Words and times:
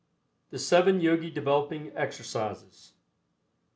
THE 0.49 0.57
SEVEN 0.57 0.99
YOGI 0.99 1.29
DEVELOPING 1.29 1.91
EXERCISES. 1.95 2.93